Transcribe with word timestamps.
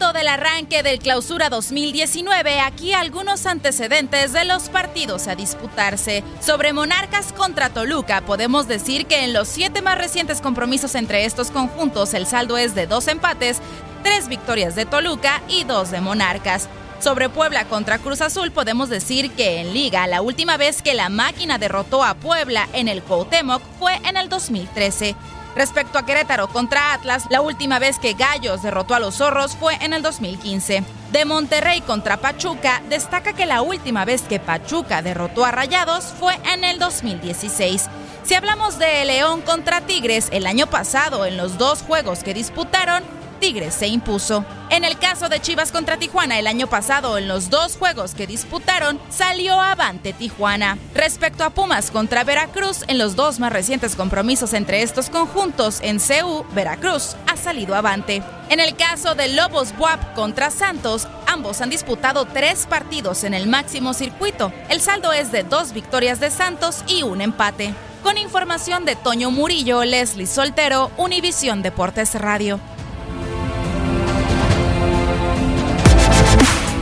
Del 0.00 0.28
arranque 0.28 0.82
del 0.82 0.98
Clausura 0.98 1.50
2019, 1.50 2.58
aquí 2.58 2.94
algunos 2.94 3.44
antecedentes 3.44 4.32
de 4.32 4.46
los 4.46 4.70
partidos 4.70 5.28
a 5.28 5.36
disputarse. 5.36 6.24
Sobre 6.40 6.72
Monarcas 6.72 7.32
contra 7.34 7.68
Toluca, 7.68 8.22
podemos 8.22 8.66
decir 8.66 9.06
que 9.06 9.24
en 9.24 9.34
los 9.34 9.46
siete 9.46 9.82
más 9.82 9.98
recientes 9.98 10.40
compromisos 10.40 10.94
entre 10.94 11.26
estos 11.26 11.50
conjuntos, 11.50 12.14
el 12.14 12.26
saldo 12.26 12.56
es 12.56 12.74
de 12.74 12.86
dos 12.86 13.06
empates, 13.08 13.58
tres 14.02 14.26
victorias 14.28 14.74
de 14.74 14.86
Toluca 14.86 15.42
y 15.48 15.64
dos 15.64 15.90
de 15.90 16.00
Monarcas. 16.00 16.68
Sobre 16.98 17.28
Puebla 17.28 17.66
contra 17.66 17.98
Cruz 17.98 18.20
Azul 18.20 18.50
podemos 18.50 18.88
decir 18.88 19.30
que 19.32 19.60
en 19.60 19.74
liga 19.74 20.06
la 20.06 20.22
última 20.22 20.56
vez 20.56 20.82
que 20.82 20.94
la 20.94 21.08
máquina 21.08 21.58
derrotó 21.58 22.02
a 22.02 22.14
Puebla 22.14 22.68
en 22.72 22.88
el 22.88 23.02
Cuauhtémoc 23.02 23.62
fue 23.78 23.96
en 24.08 24.16
el 24.16 24.28
2013. 24.28 25.14
Respecto 25.56 25.98
a 25.98 26.04
Querétaro 26.04 26.48
contra 26.48 26.92
Atlas, 26.92 27.26
la 27.28 27.40
última 27.40 27.78
vez 27.78 27.98
que 27.98 28.14
Gallos 28.14 28.62
derrotó 28.62 28.94
a 28.94 29.00
los 29.00 29.16
Zorros 29.16 29.56
fue 29.56 29.74
en 29.80 29.92
el 29.92 30.02
2015. 30.02 30.84
De 31.10 31.24
Monterrey 31.24 31.80
contra 31.80 32.18
Pachuca, 32.18 32.82
destaca 32.88 33.32
que 33.32 33.46
la 33.46 33.62
última 33.62 34.04
vez 34.04 34.22
que 34.22 34.38
Pachuca 34.38 35.02
derrotó 35.02 35.44
a 35.44 35.50
Rayados 35.50 36.04
fue 36.04 36.38
en 36.52 36.62
el 36.62 36.78
2016. 36.78 37.88
Si 38.22 38.34
hablamos 38.34 38.78
de 38.78 39.04
León 39.04 39.40
contra 39.40 39.80
Tigres, 39.80 40.28
el 40.30 40.46
año 40.46 40.68
pasado 40.68 41.26
en 41.26 41.36
los 41.36 41.58
dos 41.58 41.82
juegos 41.82 42.22
que 42.22 42.32
disputaron, 42.32 43.02
Tigres 43.40 43.74
se 43.74 43.88
impuso. 43.88 44.44
En 44.68 44.84
el 44.84 44.98
caso 44.98 45.28
de 45.28 45.40
Chivas 45.40 45.72
contra 45.72 45.96
Tijuana 45.96 46.38
el 46.38 46.46
año 46.46 46.68
pasado, 46.68 47.18
en 47.18 47.26
los 47.26 47.50
dos 47.50 47.76
juegos 47.76 48.14
que 48.14 48.26
disputaron, 48.26 49.00
salió 49.08 49.60
avante 49.60 50.12
Tijuana. 50.12 50.78
Respecto 50.94 51.42
a 51.42 51.50
Pumas 51.50 51.90
contra 51.90 52.22
Veracruz, 52.22 52.84
en 52.86 52.98
los 52.98 53.16
dos 53.16 53.40
más 53.40 53.52
recientes 53.52 53.96
compromisos 53.96 54.52
entre 54.52 54.82
estos 54.82 55.10
conjuntos 55.10 55.80
en 55.80 55.98
CU, 55.98 56.44
Veracruz 56.54 57.16
ha 57.26 57.36
salido 57.36 57.74
avante. 57.74 58.22
En 58.50 58.60
el 58.60 58.76
caso 58.76 59.14
de 59.14 59.28
Lobos 59.28 59.76
Buap 59.76 60.14
contra 60.14 60.50
Santos, 60.50 61.08
ambos 61.26 61.60
han 61.60 61.70
disputado 61.70 62.26
tres 62.26 62.66
partidos 62.66 63.24
en 63.24 63.34
el 63.34 63.46
máximo 63.46 63.94
circuito. 63.94 64.52
El 64.68 64.80
saldo 64.80 65.12
es 65.12 65.32
de 65.32 65.42
dos 65.42 65.72
victorias 65.72 66.20
de 66.20 66.30
Santos 66.30 66.84
y 66.86 67.02
un 67.02 67.20
empate. 67.20 67.74
Con 68.02 68.16
información 68.16 68.86
de 68.86 68.96
Toño 68.96 69.30
Murillo, 69.30 69.84
Leslie 69.84 70.26
Soltero, 70.26 70.90
Univisión 70.96 71.62
Deportes 71.62 72.14
Radio. 72.14 72.58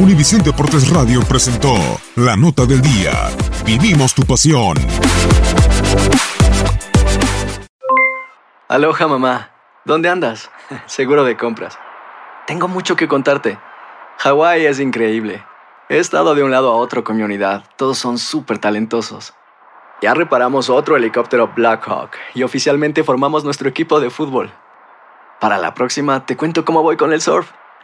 Univisión 0.00 0.40
Deportes 0.44 0.90
Radio 0.90 1.22
presentó 1.28 1.74
La 2.14 2.36
Nota 2.36 2.64
del 2.66 2.80
Día. 2.80 3.30
Vivimos 3.66 4.14
tu 4.14 4.22
pasión. 4.22 4.76
Aloha 8.68 9.08
mamá. 9.08 9.50
¿Dónde 9.84 10.08
andas? 10.08 10.52
Seguro 10.86 11.24
de 11.24 11.36
compras. 11.36 11.76
Tengo 12.46 12.68
mucho 12.68 12.94
que 12.94 13.08
contarte. 13.08 13.58
Hawái 14.18 14.66
es 14.66 14.78
increíble. 14.78 15.44
He 15.88 15.98
estado 15.98 16.36
de 16.36 16.44
un 16.44 16.52
lado 16.52 16.70
a 16.70 16.76
otro 16.76 17.02
con 17.02 17.16
mi 17.16 17.24
unidad. 17.24 17.64
Todos 17.74 17.98
son 17.98 18.18
súper 18.18 18.58
talentosos. 18.58 19.34
Ya 20.00 20.14
reparamos 20.14 20.70
otro 20.70 20.96
helicóptero 20.96 21.50
Blackhawk 21.56 22.12
y 22.34 22.44
oficialmente 22.44 23.02
formamos 23.02 23.42
nuestro 23.42 23.68
equipo 23.68 23.98
de 23.98 24.10
fútbol. 24.10 24.52
Para 25.40 25.58
la 25.58 25.74
próxima 25.74 26.24
te 26.24 26.36
cuento 26.36 26.64
cómo 26.64 26.84
voy 26.84 26.96
con 26.96 27.12
el 27.12 27.20
surf 27.20 27.50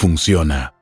funciona. 0.00 0.79